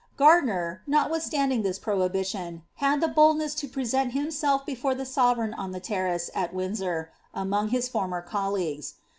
Gardiner, 0.17 0.81
notwithstanding 0.87 1.61
this 1.61 1.77
prohibition^ 1.77 2.63
had 2.77 3.01
the 3.01 3.07
boldnefl 3.07 3.55
to 3.55 3.67
present 3.67 4.13
himself 4.13 4.65
before 4.65 4.95
the 4.95 5.03
sovereigrn 5.05 5.53
on 5.59 5.73
the 5.73 5.79
terrace 5.79 6.31
at 6.33 6.55
WindsoTt 6.55 7.09
among 7.35 7.67
his 7.67 7.87
former 7.87 8.23
colleagues. 8.23 8.95